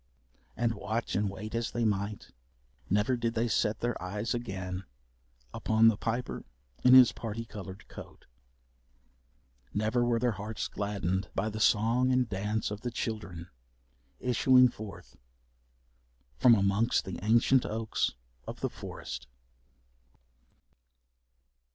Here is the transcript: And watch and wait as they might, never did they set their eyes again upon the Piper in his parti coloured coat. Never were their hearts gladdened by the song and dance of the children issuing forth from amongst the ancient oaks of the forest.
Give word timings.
And 0.57 0.73
watch 0.73 1.13
and 1.13 1.29
wait 1.29 1.53
as 1.53 1.69
they 1.69 1.85
might, 1.85 2.31
never 2.89 3.15
did 3.15 3.35
they 3.35 3.47
set 3.47 3.81
their 3.81 4.01
eyes 4.01 4.33
again 4.33 4.85
upon 5.53 5.89
the 5.89 5.95
Piper 5.95 6.43
in 6.83 6.95
his 6.95 7.11
parti 7.11 7.45
coloured 7.45 7.87
coat. 7.87 8.25
Never 9.75 10.03
were 10.03 10.17
their 10.17 10.31
hearts 10.31 10.67
gladdened 10.67 11.29
by 11.35 11.49
the 11.49 11.59
song 11.59 12.11
and 12.11 12.27
dance 12.27 12.71
of 12.71 12.81
the 12.81 12.89
children 12.89 13.49
issuing 14.19 14.69
forth 14.69 15.17
from 16.39 16.55
amongst 16.55 17.05
the 17.05 17.19
ancient 17.23 17.63
oaks 17.63 18.15
of 18.47 18.61
the 18.61 18.71
forest. 18.71 19.27